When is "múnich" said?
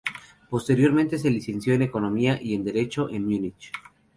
3.23-3.71